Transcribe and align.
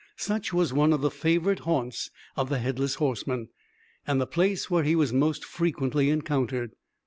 Such 0.17 0.51
was 0.51 0.73
one 0.73 0.93
of 0.93 1.01
the 1.01 1.11
favorite 1.11 1.59
haunts 1.59 2.09
of 2.35 2.49
the 2.49 2.57
headless 2.57 2.95
horseman, 2.95 3.49
and 4.07 4.19
the 4.19 4.25
place 4.25 4.67
where 4.67 4.81
he 4.83 4.95
was 4.95 5.13
most 5.13 5.45
frequently 5.45 6.09
encountered. 6.09 6.71